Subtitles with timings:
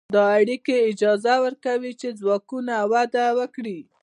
[0.15, 3.79] دا اړیکې اجازه ورکوي چې ځواکونه وده وکړي.